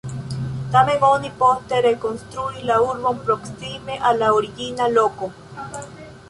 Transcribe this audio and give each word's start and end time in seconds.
Tamen 0.75 1.03
oni 1.09 1.29
poste 1.41 1.81
rekonstruis 1.87 2.63
la 2.71 2.79
urbon 2.87 3.21
proksime 3.27 3.99
al 4.11 4.19
la 4.25 4.31
origina 4.39 4.89
loko. 4.97 5.31